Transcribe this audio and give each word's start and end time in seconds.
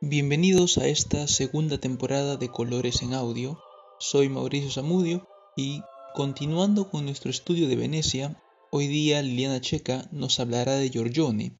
Bienvenidos 0.00 0.78
a 0.78 0.86
esta 0.86 1.26
segunda 1.26 1.78
temporada 1.78 2.36
de 2.36 2.48
Colores 2.50 3.02
en 3.02 3.14
Audio. 3.14 3.58
Soy 3.98 4.28
Mauricio 4.28 4.70
Zamudio 4.70 5.26
y 5.56 5.82
continuando 6.14 6.88
con 6.88 7.04
nuestro 7.04 7.32
estudio 7.32 7.66
de 7.66 7.74
Venecia, 7.74 8.40
hoy 8.70 8.86
día 8.86 9.20
Liliana 9.22 9.60
Checa 9.60 10.08
nos 10.12 10.38
hablará 10.38 10.76
de 10.76 10.90
Giorgione, 10.90 11.58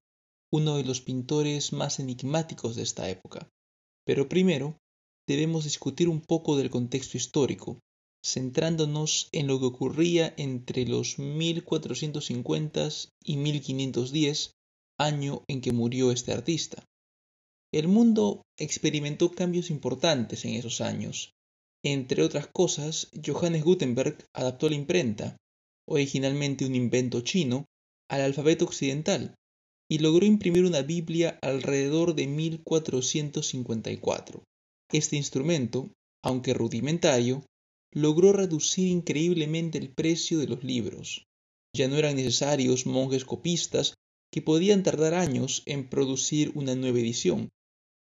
uno 0.53 0.77
de 0.77 0.85
los 0.85 1.01
pintores 1.01 1.73
más 1.73 1.99
enigmáticos 1.99 2.77
de 2.77 2.83
esta 2.83 3.11
época. 3.11 3.51
Pero 4.05 4.29
primero, 4.29 4.79
debemos 5.27 5.65
discutir 5.65 6.09
un 6.09 6.21
poco 6.21 6.57
del 6.57 6.71
contexto 6.71 7.17
histórico, 7.17 7.81
centrándonos 8.25 9.31
en 9.33 9.49
lo 9.49 9.59
que 9.59 9.67
ocurría 9.67 10.33
entre 10.37 10.87
los 10.87 11.19
1450 11.19 12.89
y 13.25 13.37
1510, 13.37 14.53
año 14.97 15.43
en 15.49 15.61
que 15.61 15.73
murió 15.73 16.13
este 16.13 16.33
artista. 16.33 16.88
El 17.71 17.87
mundo 17.87 18.47
experimentó 18.57 19.31
cambios 19.31 19.69
importantes 19.71 20.47
en 20.47 20.55
esos 20.55 20.81
años. 20.81 21.35
Entre 21.85 22.23
otras 22.23 22.47
cosas, 22.47 23.11
Johannes 23.25 23.63
Gutenberg 23.63 24.25
adaptó 24.33 24.71
la 24.71 24.75
imprenta, 24.75 25.37
originalmente 25.87 26.65
un 26.65 26.75
invento 26.75 27.21
chino, 27.21 27.67
al 28.09 28.23
alfabeto 28.23 28.65
occidental 28.65 29.35
y 29.91 29.99
logró 29.99 30.25
imprimir 30.25 30.65
una 30.65 30.81
Biblia 30.83 31.39
alrededor 31.43 32.15
de 32.15 32.27
1454. 32.27 34.43
Este 34.93 35.17
instrumento, 35.17 35.91
aunque 36.23 36.55
rudimentario, 36.55 37.45
logró 37.93 38.33
reducir 38.33 38.89
increíblemente 38.89 39.77
el 39.79 39.91
precio 39.91 40.39
de 40.39 40.47
los 40.47 40.65
libros. 40.65 41.27
Ya 41.75 41.87
no 41.89 41.97
eran 41.97 42.17
necesarios 42.17 42.87
monjes 42.87 43.27
copistas 43.27 43.93
que 44.33 44.41
podían 44.43 44.83
tardar 44.83 45.15
años 45.15 45.63
en 45.67 45.89
producir 45.89 46.53
una 46.55 46.75
nueva 46.75 46.99
edición, 46.99 47.49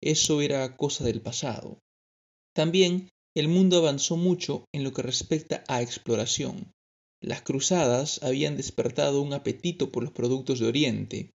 eso 0.01 0.41
era 0.41 0.77
cosa 0.77 1.03
del 1.03 1.21
pasado. 1.21 1.79
También 2.53 3.09
el 3.35 3.47
mundo 3.47 3.77
avanzó 3.77 4.17
mucho 4.17 4.65
en 4.73 4.83
lo 4.83 4.93
que 4.93 5.01
respecta 5.01 5.63
a 5.67 5.81
exploración. 5.81 6.73
Las 7.21 7.41
cruzadas 7.41 8.21
habían 8.23 8.57
despertado 8.57 9.21
un 9.21 9.33
apetito 9.33 9.91
por 9.91 10.03
los 10.03 10.11
productos 10.11 10.59
de 10.59 10.67
Oriente. 10.67 11.31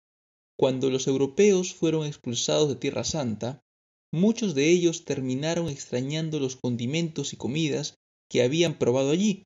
Cuando 0.57 0.89
los 0.89 1.07
europeos 1.07 1.73
fueron 1.73 2.05
expulsados 2.05 2.69
de 2.69 2.75
Tierra 2.75 3.03
Santa, 3.03 3.61
muchos 4.11 4.55
de 4.55 4.69
ellos 4.69 5.05
terminaron 5.05 5.69
extrañando 5.69 6.39
los 6.39 6.55
condimentos 6.57 7.33
y 7.33 7.37
comidas 7.37 7.95
que 8.29 8.43
habían 8.43 8.77
probado 8.77 9.11
allí. 9.11 9.43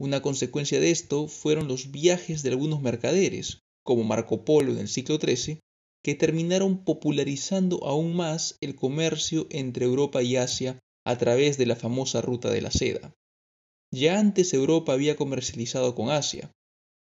Una 0.00 0.22
consecuencia 0.22 0.80
de 0.80 0.90
esto 0.90 1.28
fueron 1.28 1.68
los 1.68 1.90
viajes 1.90 2.42
de 2.42 2.50
algunos 2.50 2.82
mercaderes, 2.82 3.60
como 3.84 4.04
Marco 4.04 4.44
Polo 4.44 4.72
en 4.72 4.78
el 4.78 4.88
siglo 4.88 5.18
XIII, 5.18 5.60
que 6.04 6.14
terminaron 6.14 6.84
popularizando 6.84 7.84
aún 7.84 8.14
más 8.14 8.58
el 8.60 8.74
comercio 8.74 9.46
entre 9.50 9.86
Europa 9.86 10.22
y 10.22 10.36
Asia 10.36 10.78
a 11.06 11.16
través 11.16 11.56
de 11.56 11.66
la 11.66 11.76
famosa 11.76 12.20
ruta 12.20 12.50
de 12.50 12.60
la 12.60 12.70
seda. 12.70 13.14
Ya 13.90 14.18
antes 14.18 14.52
Europa 14.52 14.92
había 14.92 15.16
comercializado 15.16 15.94
con 15.94 16.10
Asia. 16.10 16.52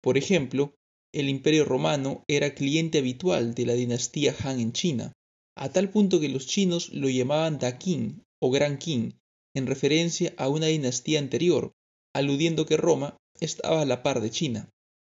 Por 0.02 0.18
ejemplo, 0.18 0.74
el 1.14 1.28
Imperio 1.28 1.66
Romano 1.66 2.24
era 2.28 2.56
cliente 2.56 3.00
habitual 3.00 3.54
de 3.54 3.66
la 3.66 3.74
dinastía 3.74 4.36
Han 4.44 4.60
en 4.60 4.72
China, 4.72 5.12
a 5.58 5.70
tal 5.70 5.90
punto 5.90 6.20
que 6.20 6.30
los 6.30 6.48
chinos 6.48 6.90
lo 6.94 7.10
llamaban 7.10 7.60
Da 7.60 7.78
Qin 7.78 8.24
o 8.42 8.52
Gran 8.52 8.78
Qin, 8.78 9.20
en 9.56 9.68
referencia 9.68 10.34
a 10.38 10.48
una 10.48 10.68
dinastía 10.68 11.20
anterior, 11.20 11.74
aludiendo 12.16 12.66
que 12.66 12.78
Roma 12.78 13.18
estaba 13.40 13.82
a 13.82 13.86
la 13.86 14.02
par 14.02 14.22
de 14.22 14.32
China. 14.32 14.70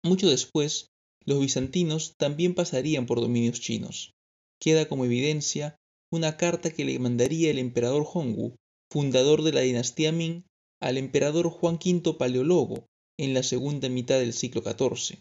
Mucho 0.05 0.29
después, 0.29 0.89
los 1.29 1.41
bizantinos 1.41 2.15
también 2.17 2.55
pasarían 2.55 3.05
por 3.05 3.21
dominios 3.21 3.61
chinos. 3.61 4.15
Queda 4.59 4.89
como 4.89 5.05
evidencia 5.05 5.77
una 6.11 6.39
carta 6.39 6.71
que 6.71 6.87
le 6.87 6.99
mandaría 6.99 7.51
el 7.51 7.59
emperador 7.59 8.07
Hongwu, 8.11 8.57
fundador 8.91 9.43
de 9.43 9.53
la 9.53 9.61
dinastía 9.61 10.11
Ming, 10.11 10.45
al 10.81 10.97
emperador 10.97 11.51
Juan 11.51 11.75
V 11.75 12.15
Paleólogo 12.15 12.87
en 13.19 13.35
la 13.35 13.43
segunda 13.43 13.91
mitad 13.91 14.19
del 14.19 14.33
siglo 14.33 14.63
XIV. 14.63 15.19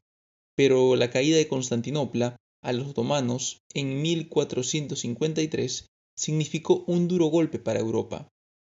Pero 0.55 0.95
la 0.95 1.09
caída 1.09 1.35
de 1.35 1.49
Constantinopla 1.49 2.37
a 2.63 2.71
los 2.71 2.87
otomanos 2.87 3.59
en 3.73 4.01
1453 4.01 5.87
significó 6.15 6.85
un 6.87 7.09
duro 7.09 7.25
golpe 7.25 7.59
para 7.59 7.81
Europa. 7.81 8.29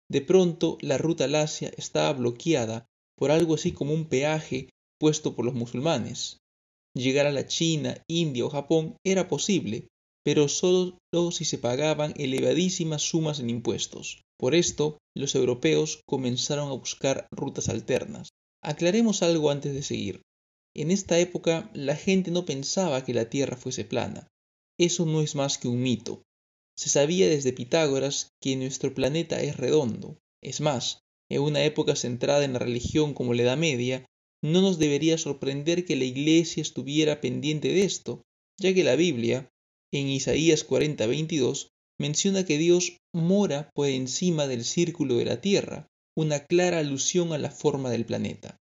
De 0.09 0.23
pronto 0.23 0.79
la 0.81 0.97
ruta 0.97 1.25
al 1.25 1.35
Asia 1.35 1.71
estaba 1.77 2.15
bloqueada 2.15 2.87
por 3.15 3.31
algo 3.31 3.57
así 3.57 3.73
como 3.73 3.93
un 3.93 4.07
peaje 4.07 4.71
puesto 4.99 5.37
por 5.37 5.45
los 5.45 5.55
musulmanes. 5.55 6.39
Llegar 6.97 7.27
a 7.27 7.33
la 7.33 7.47
China, 7.47 8.03
India 8.09 8.47
o 8.47 8.49
Japón 8.49 8.97
era 9.05 9.29
posible, 9.29 9.89
pero 10.25 10.49
solo 10.49 10.97
si 11.31 11.45
se 11.45 11.59
pagaban 11.59 12.15
elevadísimas 12.17 13.03
sumas 13.03 13.39
en 13.39 13.51
impuestos. 13.51 14.23
Por 14.39 14.55
esto, 14.55 14.97
los 15.15 15.35
europeos 15.35 16.01
comenzaron 16.07 16.71
a 16.71 16.75
buscar 16.75 17.29
rutas 17.31 17.69
alternas. 17.69 18.31
Aclaremos 18.63 19.23
algo 19.23 19.51
antes 19.51 19.75
de 19.75 19.83
seguir. 19.83 20.23
En 20.75 20.91
esta 20.91 21.19
época 21.19 21.71
la 21.75 21.97
gente 21.97 22.31
no 22.31 22.47
pensaba 22.47 23.05
que 23.05 23.13
la 23.13 23.29
Tierra 23.29 23.59
fuese 23.59 23.85
plana. 23.85 24.27
Eso 24.79 25.05
no 25.05 25.21
es 25.21 25.35
más 25.35 25.59
que 25.59 25.69
un 25.69 25.83
mito. 25.83 26.23
Se 26.79 26.89
sabía 26.89 27.29
desde 27.29 27.53
Pitágoras 27.53 28.31
que 28.41 28.57
nuestro 28.57 28.95
planeta 28.95 29.43
es 29.43 29.59
redondo. 29.59 30.17
Es 30.43 30.63
más, 30.63 31.01
en 31.31 31.43
una 31.43 31.63
época 31.63 31.95
centrada 31.95 32.45
en 32.45 32.55
la 32.55 32.59
religión 32.59 33.13
como 33.13 33.35
la 33.35 33.43
Edad 33.43 33.57
Media, 33.59 34.07
no 34.53 34.61
nos 34.61 34.79
debería 34.79 35.19
sorprender 35.19 35.85
que 35.85 35.97
la 35.97 36.05
Iglesia 36.05 36.61
estuviera 36.61 37.21
pendiente 37.21 37.69
de 37.69 37.83
esto, 37.83 38.23
ya 38.59 38.73
que 38.73 38.85
la 38.85 38.95
Biblia, 38.95 39.51
en 39.93 40.07
Isaías 40.07 40.65
40:22, 40.65 41.71
menciona 41.99 42.45
que 42.45 42.57
Dios 42.57 42.99
mora 43.13 43.71
por 43.75 43.89
encima 43.89 44.47
del 44.47 44.65
círculo 44.65 45.17
de 45.17 45.25
la 45.25 45.41
Tierra, 45.41 45.89
una 46.17 46.47
clara 46.47 46.79
alusión 46.79 47.33
a 47.33 47.39
la 47.39 47.51
forma 47.51 47.91
del 47.91 48.07
planeta. 48.07 48.57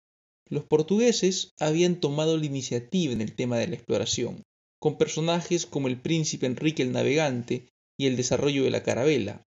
Los 0.47 0.63
portugueses 0.63 1.51
habían 1.59 2.00
tomado 2.00 2.38
la 2.38 2.45
iniciativa 2.45 3.11
en 3.11 3.21
el 3.21 3.35
tema 3.35 3.57
de 3.57 3.67
la 3.67 3.75
exploración, 3.75 4.44
con 4.79 4.97
personajes 4.97 5.65
como 5.65 5.89
el 5.89 6.00
príncipe 6.00 6.45
Enrique 6.45 6.83
el 6.83 6.94
Navegante 6.94 7.67
y 7.97 8.05
el 8.05 8.15
desarrollo 8.15 8.63
de 8.63 8.71
la 8.71 8.83
carabela. 8.83 9.44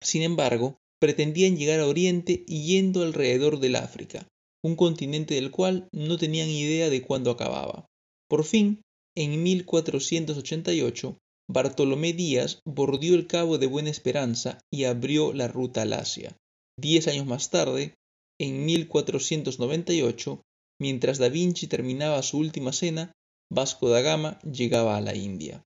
Sin 0.00 0.22
embargo, 0.22 0.78
pretendían 0.98 1.56
llegar 1.56 1.80
a 1.80 1.86
Oriente 1.86 2.44
yendo 2.46 3.02
alrededor 3.02 3.60
del 3.60 3.76
África, 3.76 4.26
un 4.64 4.76
continente 4.76 5.34
del 5.34 5.50
cual 5.50 5.88
no 5.92 6.18
tenían 6.18 6.48
idea 6.48 6.88
de 6.90 7.02
cuándo 7.02 7.30
acababa. 7.30 7.86
Por 8.28 8.44
fin, 8.44 8.82
en 9.16 9.42
1488, 9.42 11.18
Bartolomé 11.50 12.12
Díaz 12.12 12.60
bordeó 12.64 13.14
el 13.14 13.26
Cabo 13.26 13.58
de 13.58 13.66
Buena 13.66 13.90
Esperanza 13.90 14.58
y 14.72 14.84
abrió 14.84 15.32
la 15.32 15.48
ruta 15.48 15.82
al 15.82 15.92
Asia. 15.92 16.36
Diez 16.78 17.08
años 17.08 17.26
más 17.26 17.50
tarde, 17.50 17.94
en 18.40 18.64
1498, 18.64 20.40
mientras 20.80 21.18
Da 21.18 21.28
Vinci 21.28 21.66
terminaba 21.66 22.22
su 22.22 22.38
última 22.38 22.72
cena, 22.72 23.12
Vasco 23.50 23.90
da 23.90 24.00
Gama 24.00 24.38
llegaba 24.40 24.96
a 24.96 25.00
la 25.00 25.14
India. 25.14 25.62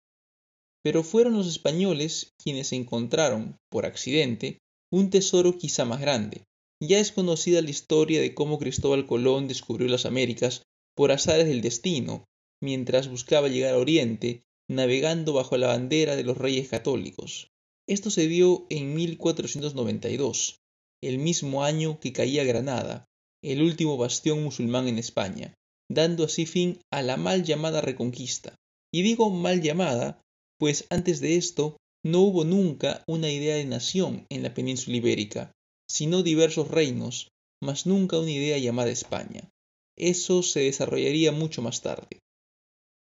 Pero 0.83 1.05
fueron 1.05 1.35
los 1.35 1.47
españoles 1.47 2.33
quienes 2.43 2.73
encontraron, 2.73 3.57
por 3.71 3.87
accidente, 3.87 4.59
un 4.93 5.11
tesoro 5.11 5.57
quizá 5.59 5.85
más 5.85 6.01
grande, 6.01 6.45
ya 6.83 6.99
es 6.99 7.13
conocida 7.13 7.63
la 7.63 7.71
historia 7.71 8.21
de 8.21 8.35
cómo 8.35 8.59
Cristóbal 8.59 9.07
Colón 9.07 9.49
descubrió 9.49 9.89
las 9.89 10.07
Américas 10.07 10.63
por 10.95 11.13
azares 11.13 11.47
del 11.47 11.61
destino, 11.61 12.25
mientras 12.63 13.09
buscaba 13.09 13.49
llegar 13.49 13.75
a 13.75 13.79
Oriente, 13.79 14.43
navegando 14.69 15.33
bajo 15.33 15.57
la 15.57 15.69
bandera 15.69 16.17
de 16.17 16.25
los 16.25 16.37
reyes 16.37 16.69
católicos. 16.69 17.49
Esto 17.89 18.11
se 18.11 18.27
dio 18.27 18.67
en 18.69 18.95
1492, 18.95 20.57
el 21.03 21.19
mismo 21.19 21.63
año 21.63 22.01
que 22.01 22.13
caía 22.13 22.45
Granada, 22.45 23.05
el 23.43 23.63
último 23.63 23.97
bastión 23.97 24.43
musulmán 24.43 24.89
en 24.89 24.99
España, 24.99 25.55
dando 25.89 26.25
así 26.25 26.47
fin 26.47 26.81
a 26.91 27.03
la 27.03 27.17
mal 27.17 27.45
llamada 27.45 27.81
Reconquista. 27.81 28.57
Y 28.93 29.03
digo 29.03 29.31
mal 29.31 29.63
llamada, 29.63 30.21
pues 30.59 30.87
antes 30.91 31.21
de 31.21 31.37
esto 31.37 31.77
no 32.05 32.21
hubo 32.21 32.45
nunca 32.45 33.03
una 33.07 33.31
idea 33.31 33.57
de 33.57 33.67
nación 33.67 34.27
en 34.31 34.43
la 34.43 34.55
península 34.55 34.97
ibérica, 34.97 35.53
sino 35.89 36.23
diversos 36.23 36.69
reinos, 36.69 37.29
mas 37.63 37.87
nunca 37.87 38.19
una 38.19 38.31
idea 38.31 38.59
llamada 38.59 38.91
España. 38.91 39.51
Eso 39.97 40.43
se 40.43 40.61
desarrollaría 40.61 41.33
mucho 41.33 41.63
más 41.63 41.83
tarde. 41.83 42.21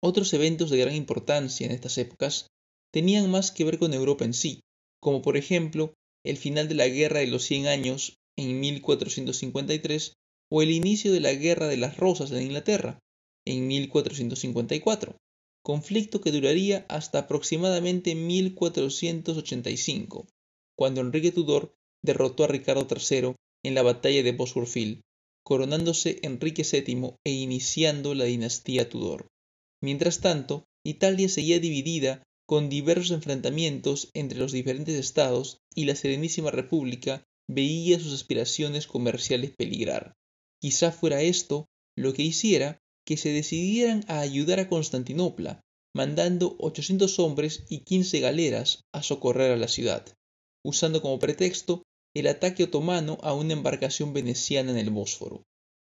Otros 0.01 0.33
eventos 0.33 0.69
de 0.69 0.79
gran 0.79 0.95
importancia 0.95 1.65
en 1.65 1.71
estas 1.71 1.97
épocas 1.97 2.47
tenían 2.91 3.31
más 3.31 3.51
que 3.51 3.63
ver 3.63 3.79
con 3.79 3.93
Europa 3.93 4.25
en 4.25 4.33
sí, 4.33 4.59
como 5.01 5.21
por 5.21 5.37
ejemplo 5.37 5.93
el 6.25 6.37
final 6.37 6.67
de 6.67 6.75
la 6.75 6.87
Guerra 6.87 7.19
de 7.19 7.27
los 7.27 7.43
Cien 7.43 7.67
Años 7.67 8.17
en 8.37 8.59
1453 8.59 10.13
o 10.51 10.61
el 10.61 10.71
inicio 10.71 11.13
de 11.13 11.19
la 11.19 11.33
Guerra 11.33 11.67
de 11.67 11.77
las 11.77 11.97
Rosas 11.97 12.31
en 12.31 12.43
Inglaterra 12.43 12.99
en 13.45 13.67
1454, 13.67 15.17
conflicto 15.63 16.21
que 16.21 16.31
duraría 16.31 16.85
hasta 16.89 17.19
aproximadamente 17.19 18.15
1485, 18.15 20.27
cuando 20.77 21.01
Enrique 21.01 21.31
Tudor 21.31 21.75
derrotó 22.03 22.43
a 22.43 22.47
Ricardo 22.47 22.87
III 22.89 23.35
en 23.63 23.75
la 23.75 23.81
batalla 23.81 24.23
de 24.23 24.31
Bosworth 24.33 24.99
coronándose 25.43 26.19
Enrique 26.23 26.63
VII 26.63 27.15
e 27.25 27.31
iniciando 27.31 28.15
la 28.15 28.23
dinastía 28.25 28.89
Tudor. 28.89 29.27
Mientras 29.81 30.21
tanto, 30.21 30.63
Italia 30.85 31.27
seguía 31.27 31.59
dividida 31.59 32.23
con 32.47 32.69
diversos 32.69 33.11
enfrentamientos 33.11 34.09
entre 34.13 34.37
los 34.37 34.51
diferentes 34.51 34.95
estados 34.95 35.57
y 35.75 35.85
la 35.85 35.95
Serenísima 35.95 36.51
República 36.51 37.23
veía 37.49 37.99
sus 37.99 38.13
aspiraciones 38.13 38.87
comerciales 38.87 39.51
peligrar. 39.57 40.13
Quizá 40.61 40.91
fuera 40.91 41.21
esto 41.21 41.65
lo 41.97 42.13
que 42.13 42.23
hiciera 42.23 42.79
que 43.05 43.17
se 43.17 43.29
decidieran 43.29 44.05
a 44.07 44.21
ayudar 44.21 44.59
a 44.59 44.69
Constantinopla, 44.69 45.61
mandando 45.93 46.55
800 46.59 47.19
hombres 47.19 47.65
y 47.69 47.79
15 47.79 48.21
galeras 48.21 48.81
a 48.93 49.03
socorrer 49.03 49.51
a 49.51 49.57
la 49.57 49.67
ciudad, 49.67 50.05
usando 50.63 51.01
como 51.01 51.19
pretexto 51.19 51.82
el 52.15 52.27
ataque 52.27 52.63
otomano 52.63 53.17
a 53.21 53.33
una 53.33 53.53
embarcación 53.53 54.13
veneciana 54.13 54.71
en 54.71 54.77
el 54.77 54.89
Bósforo. 54.91 55.43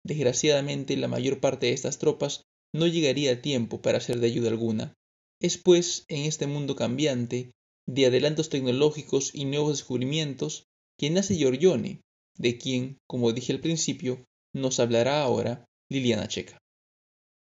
Desgraciadamente, 0.04 0.96
la 0.98 1.08
mayor 1.08 1.40
parte 1.40 1.68
de 1.68 1.74
estas 1.74 1.98
tropas 1.98 2.44
no 2.74 2.88
llegaría 2.88 3.34
a 3.34 3.42
tiempo 3.42 3.82
para 3.82 4.00
ser 4.00 4.20
de 4.20 4.28
ayuda 4.28 4.50
alguna. 4.50 4.94
Es 5.42 5.58
pues 5.58 6.06
en 6.08 6.26
este 6.26 6.48
mundo 6.48 6.76
cambiante, 6.76 7.52
de 7.88 8.06
adelantos 8.06 8.50
tecnológicos 8.50 9.34
y 9.34 9.46
nuevos 9.46 9.78
descubrimientos, 9.78 10.66
que 10.98 11.10
nace 11.10 11.36
Giorgione, 11.36 12.02
de 12.38 12.58
quien, 12.58 12.98
como 13.08 13.34
dije 13.34 13.54
al 13.54 13.60
principio, 13.60 14.24
nos 14.54 14.80
hablará 14.80 15.22
ahora 15.24 15.66
Liliana 15.90 16.28
Checa. 16.28 16.58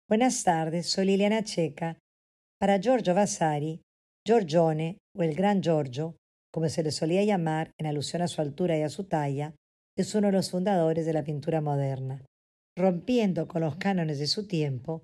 Buenas 0.09 0.43
tardes, 0.43 0.87
soy 0.87 1.05
Liliana 1.05 1.43
Checa. 1.43 1.97
Para 2.59 2.79
Giorgio 2.79 3.13
Vasari, 3.13 3.81
Giorgione, 4.25 4.97
o 5.15 5.23
el 5.23 5.35
Gran 5.35 5.61
Giorgio, 5.61 6.17
como 6.51 6.69
se 6.69 6.83
le 6.83 6.91
solía 6.91 7.23
llamar 7.23 7.71
en 7.77 7.87
alusión 7.87 8.21
a 8.21 8.27
su 8.27 8.41
altura 8.41 8.77
y 8.77 8.81
a 8.81 8.89
su 8.89 9.05
talla, 9.05 9.53
es 9.97 10.13
uno 10.15 10.27
de 10.27 10.33
los 10.33 10.51
fundadores 10.51 11.05
de 11.05 11.13
la 11.13 11.23
pintura 11.23 11.61
moderna. 11.61 12.23
Rompiendo 12.77 13.47
con 13.47 13.61
los 13.61 13.77
cánones 13.77 14.19
de 14.19 14.27
su 14.27 14.47
tiempo, 14.47 15.03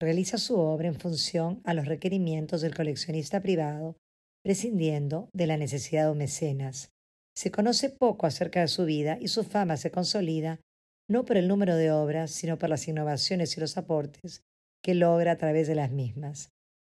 realiza 0.00 0.36
su 0.38 0.58
obra 0.58 0.88
en 0.88 1.00
función 1.00 1.60
a 1.64 1.72
los 1.72 1.86
requerimientos 1.86 2.60
del 2.60 2.74
coleccionista 2.74 3.40
privado, 3.40 3.96
prescindiendo 4.44 5.30
de 5.32 5.46
la 5.46 5.56
necesidad 5.56 6.08
de 6.08 6.14
mecenas. 6.14 6.90
Se 7.34 7.50
conoce 7.50 7.88
poco 7.88 8.26
acerca 8.26 8.60
de 8.60 8.68
su 8.68 8.84
vida 8.84 9.16
y 9.20 9.28
su 9.28 9.42
fama 9.42 9.76
se 9.76 9.90
consolida 9.90 10.60
no 11.08 11.24
por 11.24 11.36
el 11.36 11.48
número 11.48 11.76
de 11.76 11.90
obras, 11.90 12.30
sino 12.30 12.58
por 12.58 12.70
las 12.70 12.86
innovaciones 12.88 13.56
y 13.56 13.60
los 13.60 13.76
aportes 13.76 14.42
que 14.82 14.94
logra 14.94 15.32
a 15.32 15.38
través 15.38 15.66
de 15.66 15.74
las 15.74 15.90
mismas. 15.90 16.50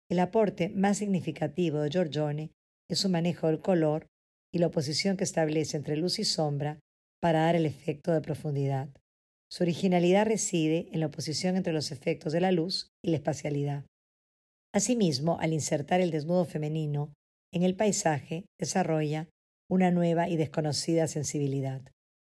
El 0.09 0.19
aporte 0.19 0.69
más 0.69 0.97
significativo 0.97 1.79
de 1.79 1.89
Giorgione 1.89 2.51
es 2.89 2.99
su 2.99 3.09
manejo 3.09 3.47
del 3.47 3.61
color 3.61 4.07
y 4.53 4.59
la 4.59 4.67
oposición 4.67 5.15
que 5.15 5.23
establece 5.23 5.77
entre 5.77 5.95
luz 5.95 6.19
y 6.19 6.23
sombra 6.23 6.79
para 7.21 7.41
dar 7.41 7.55
el 7.55 7.65
efecto 7.65 8.11
de 8.11 8.21
profundidad. 8.21 8.89
Su 9.51 9.63
originalidad 9.63 10.25
reside 10.25 10.89
en 10.91 10.99
la 10.99 11.07
oposición 11.07 11.55
entre 11.55 11.73
los 11.73 11.91
efectos 11.91 12.33
de 12.33 12.41
la 12.41 12.51
luz 12.51 12.89
y 13.03 13.11
la 13.11 13.17
espacialidad. 13.17 13.85
Asimismo, 14.73 15.39
al 15.39 15.53
insertar 15.53 16.01
el 16.01 16.11
desnudo 16.11 16.45
femenino 16.45 17.13
en 17.51 17.63
el 17.63 17.75
paisaje, 17.75 18.45
desarrolla 18.59 19.27
una 19.69 19.91
nueva 19.91 20.29
y 20.29 20.37
desconocida 20.37 21.07
sensibilidad. 21.07 21.81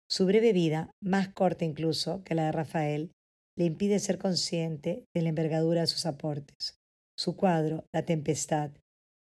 Su 0.08 0.26
breve 0.26 0.52
vida, 0.52 0.90
más 1.02 1.28
corta 1.28 1.64
incluso 1.64 2.22
que 2.24 2.34
la 2.34 2.46
de 2.46 2.52
Rafael, 2.52 3.12
le 3.56 3.64
impide 3.64 3.98
ser 3.98 4.18
consciente 4.18 5.04
de 5.14 5.22
la 5.22 5.28
envergadura 5.28 5.82
de 5.82 5.86
sus 5.86 6.06
aportes. 6.06 6.76
Su 7.16 7.36
cuadro, 7.36 7.84
La 7.92 8.04
Tempestad, 8.04 8.72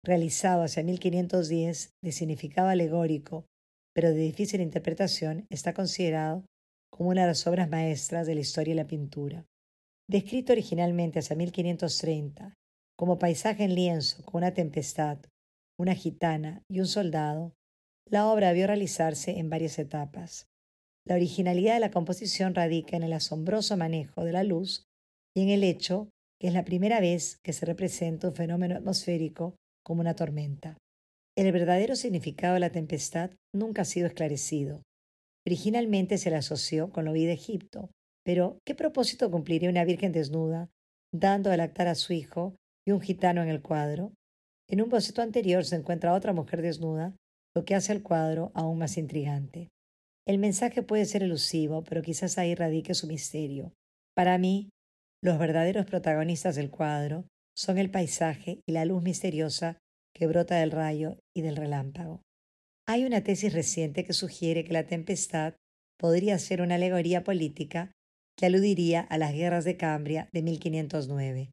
realizado 0.07 0.63
hacia 0.63 0.83
1510, 0.83 1.91
de 2.01 2.11
significado 2.13 2.69
alegórico, 2.69 3.45
pero 3.93 4.09
de 4.09 4.19
difícil 4.19 4.61
interpretación, 4.61 5.45
está 5.49 5.73
considerado 5.73 6.45
como 6.89 7.09
una 7.09 7.21
de 7.21 7.27
las 7.27 7.45
obras 7.45 7.69
maestras 7.69 8.25
de 8.25 8.35
la 8.35 8.41
historia 8.41 8.71
y 8.71 8.77
la 8.77 8.87
pintura. 8.87 9.45
Descrito 10.09 10.53
originalmente 10.53 11.19
hacia 11.19 11.35
1530 11.35 12.53
como 12.97 13.19
paisaje 13.19 13.65
en 13.65 13.75
lienzo 13.75 14.23
con 14.23 14.39
una 14.39 14.53
tempestad, 14.53 15.19
una 15.77 15.93
gitana 15.93 16.63
y 16.69 16.79
un 16.79 16.87
soldado, 16.87 17.53
la 18.09 18.27
obra 18.27 18.47
debió 18.47 18.67
realizarse 18.67 19.37
en 19.37 19.49
varias 19.49 19.77
etapas. 19.77 20.47
La 21.05 21.15
originalidad 21.15 21.73
de 21.73 21.81
la 21.81 21.91
composición 21.91 22.55
radica 22.55 22.95
en 22.95 23.03
el 23.03 23.13
asombroso 23.13 23.75
manejo 23.75 24.23
de 24.23 24.31
la 24.31 24.43
luz 24.43 24.85
y 25.35 25.41
en 25.41 25.49
el 25.49 25.63
hecho 25.65 26.09
que 26.39 26.47
es 26.47 26.53
la 26.53 26.63
primera 26.63 27.01
vez 27.01 27.39
que 27.43 27.51
se 27.51 27.65
representa 27.65 28.29
un 28.29 28.35
fenómeno 28.35 28.75
atmosférico 28.75 29.55
como 29.87 30.01
una 30.01 30.17
tormenta. 30.17 30.77
El 31.37 31.49
verdadero 31.53 31.95
significado 31.95 32.55
de 32.55 32.59
la 32.59 32.73
tempestad 32.73 33.31
nunca 33.55 33.83
ha 33.83 33.85
sido 33.85 34.05
esclarecido. 34.05 34.83
Originalmente 35.47 36.17
se 36.17 36.29
la 36.29 36.39
asoció 36.39 36.91
con 36.91 37.05
lo 37.05 37.13
vi 37.13 37.25
de 37.25 37.31
Egipto, 37.31 37.89
pero 38.25 38.59
¿qué 38.65 38.75
propósito 38.75 39.31
cumpliría 39.31 39.69
una 39.69 39.85
virgen 39.85 40.11
desnuda, 40.11 40.69
dando 41.13 41.53
a 41.53 41.55
lactar 41.55 41.87
a 41.87 41.95
su 41.95 42.11
hijo 42.11 42.57
y 42.85 42.91
un 42.91 42.99
gitano 42.99 43.41
en 43.41 43.47
el 43.47 43.61
cuadro? 43.61 44.11
En 44.67 44.81
un 44.81 44.89
boceto 44.89 45.21
anterior 45.21 45.63
se 45.63 45.77
encuentra 45.77 46.13
otra 46.13 46.33
mujer 46.33 46.61
desnuda, 46.61 47.15
lo 47.55 47.63
que 47.63 47.73
hace 47.73 47.93
el 47.93 48.03
cuadro 48.03 48.51
aún 48.55 48.79
más 48.79 48.97
intrigante. 48.97 49.69
El 50.27 50.37
mensaje 50.37 50.83
puede 50.83 51.05
ser 51.05 51.23
elusivo, 51.23 51.85
pero 51.85 52.01
quizás 52.01 52.37
ahí 52.37 52.55
radique 52.55 52.93
su 52.93 53.07
misterio. 53.07 53.71
Para 54.17 54.37
mí, 54.37 54.67
los 55.23 55.39
verdaderos 55.39 55.85
protagonistas 55.85 56.57
del 56.57 56.71
cuadro 56.71 57.23
son 57.57 57.79
el 57.79 57.89
paisaje 57.89 58.61
y 58.67 58.71
la 58.71 58.85
luz 58.85 59.01
misteriosa 59.01 59.79
que 60.13 60.27
brota 60.27 60.55
del 60.57 60.71
rayo 60.71 61.17
y 61.35 61.41
del 61.41 61.55
relámpago. 61.55 62.21
Hay 62.87 63.03
una 63.03 63.23
tesis 63.23 63.51
reciente 63.51 64.05
que 64.05 64.13
sugiere 64.13 64.63
que 64.63 64.73
la 64.73 64.85
tempestad 64.85 65.55
podría 65.99 66.37
ser 66.37 66.61
una 66.61 66.75
alegoría 66.75 67.23
política 67.23 67.91
que 68.37 68.45
aludiría 68.45 69.01
a 69.01 69.17
las 69.17 69.33
guerras 69.33 69.65
de 69.65 69.75
Cambria 69.75 70.29
de 70.31 70.43
1509. 70.43 71.51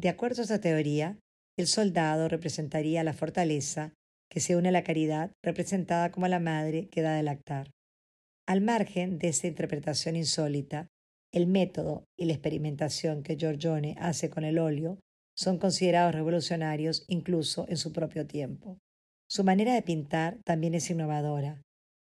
De 0.00 0.08
acuerdo 0.08 0.40
a 0.40 0.44
esta 0.44 0.60
teoría, 0.60 1.18
el 1.58 1.66
soldado 1.66 2.28
representaría 2.28 3.04
la 3.04 3.12
fortaleza 3.12 3.92
que 4.30 4.40
se 4.40 4.56
une 4.56 4.70
a 4.70 4.72
la 4.72 4.82
caridad, 4.82 5.30
representada 5.44 6.10
como 6.10 6.26
la 6.26 6.40
madre 6.40 6.88
que 6.88 7.02
da 7.02 7.14
de 7.14 7.22
lactar. 7.22 7.70
Al 8.48 8.62
margen 8.62 9.18
de 9.18 9.28
esta 9.28 9.46
interpretación 9.46 10.16
insólita, 10.16 10.88
el 11.32 11.46
método 11.46 12.04
y 12.18 12.24
la 12.24 12.32
experimentación 12.32 13.22
que 13.22 13.36
Giorgione 13.36 13.94
hace 13.98 14.30
con 14.30 14.44
el 14.44 14.58
óleo 14.58 14.98
son 15.36 15.58
considerados 15.58 16.14
revolucionarios 16.14 17.04
incluso 17.08 17.66
en 17.68 17.76
su 17.76 17.92
propio 17.92 18.26
tiempo. 18.26 18.78
Su 19.28 19.44
manera 19.44 19.74
de 19.74 19.82
pintar 19.82 20.38
también 20.44 20.74
es 20.74 20.90
innovadora. 20.90 21.62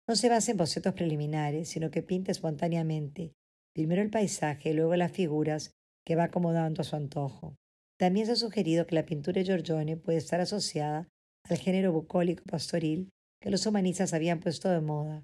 No 0.07 0.15
se 0.15 0.29
basa 0.29 0.51
en 0.51 0.57
bocetos 0.57 0.93
preliminares, 0.93 1.69
sino 1.69 1.91
que 1.91 2.01
pinta 2.01 2.31
espontáneamente, 2.31 3.33
primero 3.73 4.01
el 4.01 4.09
paisaje, 4.09 4.73
luego 4.73 4.95
las 4.95 5.11
figuras 5.11 5.71
que 6.05 6.15
va 6.15 6.25
acomodando 6.25 6.81
a 6.81 6.85
su 6.85 6.95
antojo. 6.95 7.55
También 7.99 8.25
se 8.25 8.31
ha 8.31 8.35
sugerido 8.35 8.87
que 8.87 8.95
la 8.95 9.05
pintura 9.05 9.39
de 9.39 9.45
Giorgione 9.45 9.97
puede 9.97 10.17
estar 10.17 10.41
asociada 10.41 11.07
al 11.47 11.57
género 11.57 11.91
bucólico 11.91 12.43
pastoril 12.45 13.09
que 13.41 13.51
los 13.51 13.65
humanistas 13.65 14.13
habían 14.13 14.39
puesto 14.39 14.69
de 14.69 14.81
moda, 14.81 15.23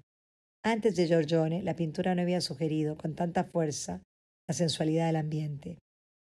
antes 0.66 0.96
de 0.96 1.06
Giorgione, 1.06 1.62
la 1.62 1.76
pintura 1.76 2.16
no 2.16 2.22
había 2.22 2.40
sugerido 2.40 2.96
con 2.96 3.14
tanta 3.14 3.44
fuerza 3.44 4.02
la 4.48 4.52
sensualidad 4.52 5.06
del 5.06 5.14
ambiente. 5.14 5.78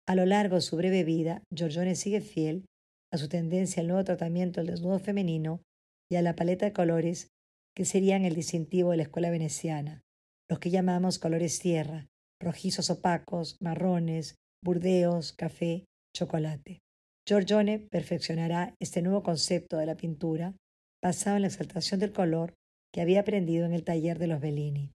A 0.08 0.14
lo 0.14 0.24
largo 0.24 0.56
de 0.56 0.62
su 0.62 0.74
breve 0.74 1.04
vida, 1.04 1.42
Giorgione 1.54 1.94
sigue 1.94 2.22
fiel 2.22 2.64
a 3.12 3.18
su 3.18 3.28
tendencia 3.28 3.82
al 3.82 3.88
nuevo 3.88 4.04
tratamiento 4.04 4.60
del 4.60 4.70
desnudo 4.70 4.98
femenino 4.98 5.60
y 6.10 6.16
a 6.16 6.22
la 6.22 6.34
paleta 6.34 6.64
de 6.64 6.72
colores 6.72 7.28
que 7.76 7.84
serían 7.84 8.24
el 8.24 8.34
distintivo 8.34 8.92
de 8.92 8.96
la 8.96 9.02
escuela 9.02 9.28
veneciana, 9.28 10.00
los 10.48 10.60
que 10.60 10.70
llamamos 10.70 11.18
colores 11.18 11.58
tierra, 11.58 12.06
rojizos 12.40 12.88
opacos, 12.88 13.58
marrones, 13.60 14.36
burdeos, 14.64 15.34
café, 15.34 15.84
chocolate. 16.16 16.80
Giorgione 17.28 17.78
perfeccionará 17.78 18.74
este 18.80 19.02
nuevo 19.02 19.22
concepto 19.22 19.76
de 19.76 19.84
la 19.84 19.96
pintura 19.98 20.54
basado 21.04 21.36
en 21.36 21.42
la 21.42 21.48
exaltación 21.48 22.00
del 22.00 22.12
color 22.12 22.54
que 22.94 23.02
había 23.02 23.20
aprendido 23.20 23.66
en 23.66 23.74
el 23.74 23.84
taller 23.84 24.18
de 24.18 24.28
los 24.28 24.40
Bellini. 24.40 24.90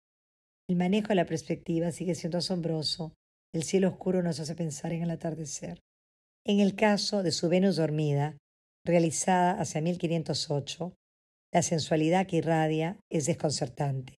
El 0.68 0.76
manejo 0.76 1.10
de 1.10 1.16
la 1.16 1.28
perspectiva 1.28 1.92
sigue 1.92 2.16
siendo 2.16 2.40
asombroso. 2.40 3.14
El 3.54 3.64
cielo 3.64 3.88
oscuro 3.88 4.24
nos 4.24 4.40
hace 4.40 4.56
pensar 4.56 4.94
en 4.94 5.04
el 5.04 5.12
atardecer. 5.12 5.80
En 6.44 6.60
el 6.60 6.76
caso 6.76 7.22
de 7.22 7.32
su 7.32 7.50
Venus 7.50 7.76
dormida, 7.76 8.36
realizada 8.84 9.52
hacia 9.60 9.80
1508, 9.80 10.94
la 11.54 11.62
sensualidad 11.62 12.26
que 12.26 12.38
irradia 12.38 12.98
es 13.12 13.28
desconcertante. 13.28 14.16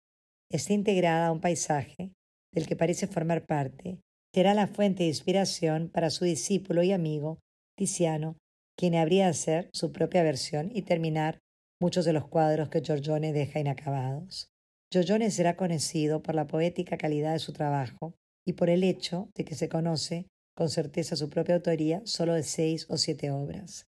Está 0.52 0.72
integrada 0.72 1.26
a 1.26 1.32
un 1.32 1.40
paisaje 1.40 2.12
del 2.52 2.68
que 2.68 2.76
parece 2.76 3.08
formar 3.08 3.44
parte. 3.44 3.98
Será 4.32 4.54
la 4.54 4.68
fuente 4.68 5.02
de 5.02 5.08
inspiración 5.08 5.88
para 5.88 6.10
su 6.10 6.24
discípulo 6.24 6.84
y 6.84 6.92
amigo, 6.92 7.40
Tiziano, 7.76 8.36
quien 8.78 8.94
habría 8.94 9.24
de 9.24 9.30
hacer 9.30 9.70
su 9.72 9.90
propia 9.90 10.22
versión 10.22 10.70
y 10.72 10.82
terminar 10.82 11.40
muchos 11.80 12.04
de 12.04 12.12
los 12.12 12.28
cuadros 12.28 12.68
que 12.68 12.82
Giorgione 12.82 13.32
deja 13.32 13.58
inacabados. 13.58 14.46
Giorgione 14.92 15.32
será 15.32 15.56
conocido 15.56 16.22
por 16.22 16.36
la 16.36 16.46
poética 16.46 16.96
calidad 16.96 17.32
de 17.32 17.40
su 17.40 17.52
trabajo 17.52 18.14
y 18.46 18.54
por 18.54 18.70
el 18.70 18.84
hecho 18.84 19.30
de 19.34 19.44
que 19.44 19.54
se 19.54 19.68
conoce 19.68 20.26
con 20.54 20.68
certeza 20.68 21.16
su 21.16 21.28
propia 21.28 21.56
autoría 21.56 22.02
solo 22.04 22.34
de 22.34 22.42
seis 22.42 22.86
o 22.88 22.96
siete 22.96 23.30
obras. 23.30 23.86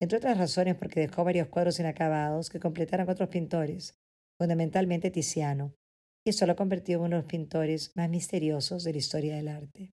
Entre 0.00 0.18
otras 0.18 0.36
razones 0.36 0.74
porque 0.74 1.00
dejó 1.00 1.24
varios 1.24 1.48
cuadros 1.48 1.78
inacabados 1.78 2.50
que 2.50 2.60
completaron 2.60 3.08
otros 3.08 3.28
pintores, 3.28 3.94
fundamentalmente 4.38 5.10
Tiziano, 5.10 5.74
y 6.24 6.30
eso 6.30 6.46
lo 6.46 6.56
convirtió 6.56 6.98
en 6.98 7.04
uno 7.04 7.16
de 7.16 7.22
los 7.22 7.30
pintores 7.30 7.92
más 7.94 8.10
misteriosos 8.10 8.84
de 8.84 8.92
la 8.92 8.98
historia 8.98 9.36
del 9.36 9.48
arte. 9.48 9.92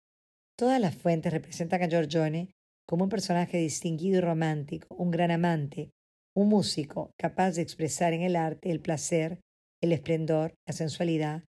Todas 0.56 0.80
las 0.80 0.94
fuentes 0.94 1.32
representan 1.32 1.82
a 1.82 1.88
Giorgione 1.88 2.50
como 2.86 3.04
un 3.04 3.10
personaje 3.10 3.58
distinguido 3.58 4.18
y 4.18 4.20
romántico, 4.20 4.94
un 4.94 5.10
gran 5.10 5.30
amante, 5.30 5.90
un 6.34 6.48
músico 6.48 7.10
capaz 7.18 7.52
de 7.52 7.62
expresar 7.62 8.12
en 8.12 8.22
el 8.22 8.36
arte 8.36 8.70
el 8.70 8.80
placer, 8.80 9.40
el 9.82 9.92
esplendor, 9.92 10.54
la 10.66 10.72
sensualidad, 10.72 11.44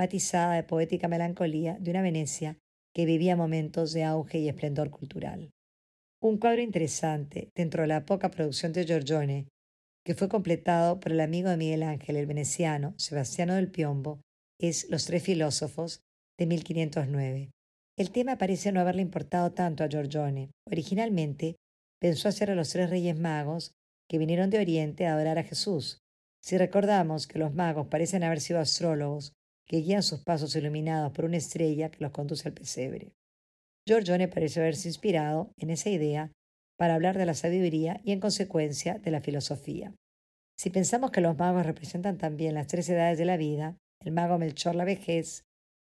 matizada 0.00 0.54
de 0.54 0.62
poética 0.62 1.08
melancolía 1.08 1.76
de 1.78 1.90
una 1.90 2.00
Venecia 2.00 2.56
que 2.94 3.04
vivía 3.04 3.36
momentos 3.36 3.92
de 3.92 4.02
auge 4.02 4.38
y 4.38 4.48
esplendor 4.48 4.88
cultural. 4.88 5.50
Un 6.22 6.38
cuadro 6.38 6.62
interesante 6.62 7.50
dentro 7.54 7.82
de 7.82 7.88
la 7.88 8.06
poca 8.06 8.30
producción 8.30 8.72
de 8.72 8.86
Giorgione, 8.86 9.48
que 10.02 10.14
fue 10.14 10.30
completado 10.30 11.00
por 11.00 11.12
el 11.12 11.20
amigo 11.20 11.50
de 11.50 11.58
Miguel 11.58 11.82
Ángel, 11.82 12.16
el 12.16 12.24
veneciano 12.24 12.94
Sebastiano 12.96 13.56
del 13.56 13.70
Piombo, 13.70 14.22
es 14.58 14.88
Los 14.88 15.04
tres 15.04 15.22
filósofos 15.22 16.00
de 16.38 16.46
1509. 16.46 17.50
El 17.98 18.10
tema 18.10 18.38
parece 18.38 18.72
no 18.72 18.80
haberle 18.80 19.02
importado 19.02 19.52
tanto 19.52 19.84
a 19.84 19.88
Giorgione. 19.88 20.48
Originalmente 20.66 21.56
pensó 22.00 22.28
hacer 22.28 22.50
a 22.50 22.54
los 22.54 22.70
tres 22.70 22.88
reyes 22.88 23.18
magos 23.18 23.72
que 24.08 24.16
vinieron 24.16 24.48
de 24.48 24.60
Oriente 24.60 25.06
a 25.06 25.12
adorar 25.12 25.36
a 25.38 25.44
Jesús. 25.44 25.98
Si 26.42 26.56
recordamos 26.56 27.26
que 27.26 27.38
los 27.38 27.52
magos 27.52 27.88
parecen 27.88 28.24
haber 28.24 28.40
sido 28.40 28.60
astrólogos 28.60 29.34
que 29.70 29.82
guían 29.82 30.02
sus 30.02 30.18
pasos 30.18 30.56
iluminados 30.56 31.12
por 31.12 31.24
una 31.24 31.36
estrella 31.36 31.92
que 31.92 32.02
los 32.02 32.10
conduce 32.10 32.48
al 32.48 32.54
pesebre. 32.54 33.12
Giorgione 33.86 34.26
parece 34.26 34.58
haberse 34.58 34.88
inspirado 34.88 35.52
en 35.58 35.70
esa 35.70 35.90
idea 35.90 36.32
para 36.76 36.96
hablar 36.96 37.16
de 37.16 37.24
la 37.24 37.34
sabiduría 37.34 38.00
y 38.02 38.10
en 38.10 38.18
consecuencia 38.18 38.98
de 38.98 39.12
la 39.12 39.20
filosofía. 39.20 39.94
Si 40.58 40.70
pensamos 40.70 41.12
que 41.12 41.20
los 41.20 41.38
magos 41.38 41.64
representan 41.64 42.18
también 42.18 42.54
las 42.54 42.66
tres 42.66 42.88
edades 42.88 43.16
de 43.16 43.24
la 43.24 43.36
vida, 43.36 43.76
el 44.04 44.10
mago 44.10 44.38
Melchor 44.38 44.74
la 44.74 44.84
vejez, 44.84 45.44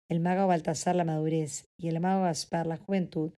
el 0.08 0.20
mago 0.20 0.46
Baltasar 0.46 0.96
la 0.96 1.04
madurez 1.04 1.66
y 1.78 1.88
el 1.88 2.00
mago 2.00 2.22
Gaspar 2.22 2.66
la 2.66 2.78
juventud, 2.78 3.32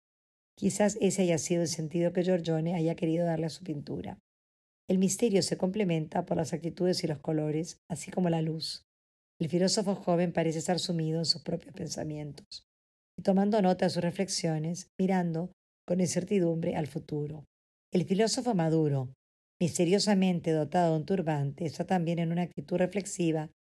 quizás 0.55 0.99
ese 1.01 1.23
haya 1.23 1.39
sido 1.39 1.63
el 1.63 1.69
sentido 1.69 2.13
que 2.13 2.25
Giorgione 2.25 2.75
haya 2.75 2.95
querido 2.95 3.25
darle 3.25 3.47
a 3.47 3.51
su 3.51 3.65
pintura. 3.65 4.19
El 4.87 4.99
misterio 4.99 5.41
se 5.43 5.57
complementa 5.57 6.27
por 6.27 6.37
las 6.37 6.53
actitudes 6.53 7.03
y 7.05 7.07
los 7.07 7.21
colores, 7.21 7.79
así 7.89 8.11
como 8.11 8.29
la 8.29 8.43
luz. 8.43 8.83
El 9.39 9.51
filósofo 9.51 9.95
joven 9.95 10.33
parece 10.33 10.59
estar 10.59 10.79
sumido 10.79 11.19
en 11.19 11.27
sus 11.27 11.43
propios 11.43 11.75
pensamientos 11.75 12.67
y 13.19 13.23
tomando 13.23 13.61
nota 13.61 13.85
de 13.87 13.91
sus 13.91 14.03
reflexiones, 14.03 14.89
mirando 14.99 15.53
con 15.87 16.01
incertidumbre 16.01 16.75
al 16.75 16.87
futuro. 16.87 17.45
El 17.93 18.05
filósofo 18.05 18.55
maduro, 18.55 19.13
misteriosamente 19.61 20.53
dotado 20.53 20.93
de 20.93 21.01
un 21.01 21.07
turbante, 21.07 21.67
está 21.67 21.85
también 21.85 22.19
en 22.19 22.33
una 22.33 22.43
actitud 22.43 22.77
reflexiva, 22.77 23.51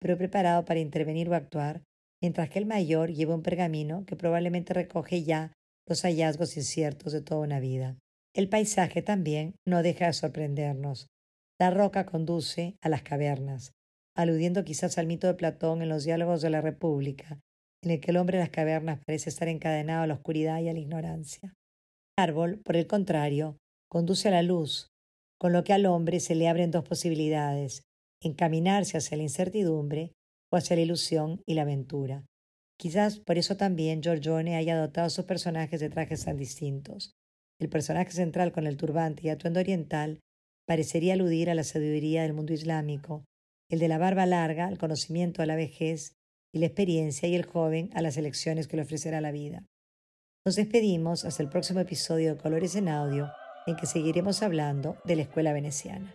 pero 0.00 0.18
preparado 0.18 0.64
para 0.64 0.80
intervenir 0.80 1.30
o 1.30 1.34
actuar, 1.34 1.82
mientras 2.22 2.50
que 2.50 2.58
el 2.58 2.66
mayor 2.66 3.10
lleva 3.10 3.34
un 3.34 3.42
pergamino 3.42 4.04
que 4.04 4.16
probablemente 4.16 4.74
recoge 4.74 5.24
ya 5.24 5.52
los 5.88 6.02
hallazgos 6.02 6.56
inciertos 6.56 7.12
de 7.12 7.22
toda 7.22 7.40
una 7.40 7.58
vida. 7.58 7.96
El 8.34 8.48
paisaje 8.48 9.02
también 9.02 9.56
no 9.66 9.82
deja 9.82 10.06
de 10.06 10.12
sorprendernos. 10.12 11.08
La 11.58 11.70
roca 11.70 12.06
conduce 12.06 12.76
a 12.80 12.88
las 12.88 13.02
cavernas, 13.02 13.72
aludiendo 14.16 14.64
quizás 14.64 14.98
al 14.98 15.06
mito 15.06 15.26
de 15.26 15.34
Platón 15.34 15.82
en 15.82 15.88
los 15.88 16.04
diálogos 16.04 16.42
de 16.42 16.50
la 16.50 16.60
República, 16.60 17.40
en 17.82 17.90
el 17.90 18.00
que 18.00 18.10
el 18.10 18.16
hombre 18.16 18.38
de 18.38 18.44
las 18.44 18.50
cavernas 18.50 19.00
parece 19.04 19.30
estar 19.30 19.48
encadenado 19.48 20.02
a 20.02 20.06
la 20.06 20.14
oscuridad 20.14 20.60
y 20.60 20.68
a 20.68 20.72
la 20.72 20.78
ignorancia. 20.78 21.54
El 22.16 22.24
árbol, 22.24 22.60
por 22.64 22.76
el 22.76 22.86
contrario, 22.86 23.56
conduce 23.88 24.28
a 24.28 24.32
la 24.32 24.42
luz, 24.42 24.88
con 25.38 25.52
lo 25.52 25.64
que 25.64 25.72
al 25.72 25.86
hombre 25.86 26.20
se 26.20 26.34
le 26.34 26.48
abren 26.48 26.70
dos 26.70 26.84
posibilidades, 26.84 27.82
encaminarse 28.22 28.96
hacia 28.96 29.16
la 29.16 29.24
incertidumbre 29.24 30.12
o 30.52 30.56
hacia 30.56 30.76
la 30.76 30.82
ilusión 30.82 31.42
y 31.46 31.54
la 31.54 31.62
aventura. 31.62 32.24
Quizás 32.78 33.18
por 33.18 33.38
eso 33.38 33.56
también 33.56 34.02
Giorgione 34.02 34.56
haya 34.56 34.76
dotado 34.76 35.06
a 35.06 35.10
sus 35.10 35.24
personajes 35.24 35.80
de 35.80 35.90
trajes 35.90 36.24
tan 36.24 36.36
distintos. 36.36 37.12
El 37.60 37.68
personaje 37.68 38.12
central 38.12 38.52
con 38.52 38.66
el 38.66 38.76
turbante 38.76 39.26
y 39.26 39.30
atuendo 39.30 39.60
oriental 39.60 40.20
parecería 40.66 41.14
aludir 41.14 41.50
a 41.50 41.54
la 41.54 41.64
sabiduría 41.64 42.22
del 42.22 42.34
mundo 42.34 42.52
islámico, 42.52 43.24
el 43.72 43.78
de 43.78 43.88
la 43.88 43.96
barba 43.96 44.26
larga 44.26 44.66
al 44.66 44.76
conocimiento 44.76 45.40
a 45.40 45.46
la 45.46 45.56
vejez 45.56 46.14
y 46.52 46.58
la 46.58 46.66
experiencia 46.66 47.26
y 47.26 47.34
el 47.34 47.46
joven 47.46 47.88
a 47.94 48.02
las 48.02 48.18
elecciones 48.18 48.68
que 48.68 48.76
le 48.76 48.82
ofrecerá 48.82 49.22
la 49.22 49.32
vida. 49.32 49.64
Nos 50.44 50.56
despedimos 50.56 51.24
hasta 51.24 51.42
el 51.42 51.48
próximo 51.48 51.80
episodio 51.80 52.34
de 52.34 52.40
Colores 52.40 52.76
en 52.76 52.90
Audio, 52.90 53.30
en 53.66 53.76
que 53.76 53.86
seguiremos 53.86 54.42
hablando 54.42 54.98
de 55.04 55.16
la 55.16 55.22
escuela 55.22 55.54
veneciana. 55.54 56.14